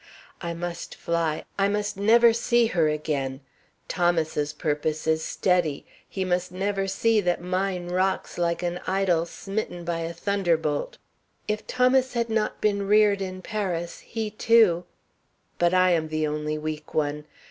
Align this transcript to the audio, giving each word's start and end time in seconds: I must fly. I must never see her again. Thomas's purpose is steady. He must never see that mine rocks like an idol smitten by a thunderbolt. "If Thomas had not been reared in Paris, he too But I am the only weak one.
I 0.41 0.55
must 0.55 0.95
fly. 0.95 1.45
I 1.59 1.67
must 1.67 1.95
never 1.95 2.33
see 2.33 2.65
her 2.73 2.89
again. 2.89 3.41
Thomas's 3.87 4.51
purpose 4.51 5.05
is 5.05 5.23
steady. 5.23 5.85
He 6.09 6.25
must 6.25 6.51
never 6.51 6.87
see 6.87 7.21
that 7.21 7.39
mine 7.39 7.87
rocks 7.87 8.39
like 8.39 8.63
an 8.63 8.79
idol 8.87 9.27
smitten 9.27 9.85
by 9.85 9.99
a 9.99 10.11
thunderbolt. 10.11 10.97
"If 11.47 11.67
Thomas 11.67 12.13
had 12.13 12.31
not 12.31 12.59
been 12.59 12.87
reared 12.87 13.21
in 13.21 13.43
Paris, 13.43 13.99
he 13.99 14.31
too 14.31 14.85
But 15.59 15.71
I 15.71 15.91
am 15.91 16.07
the 16.07 16.25
only 16.25 16.57
weak 16.57 16.95
one. 16.95 17.25